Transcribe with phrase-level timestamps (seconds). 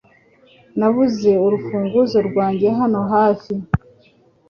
[0.77, 3.53] Nabuze urufunguzo rwanjye hano hafi.